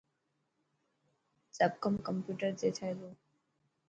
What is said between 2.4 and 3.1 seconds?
تي ٿي تو.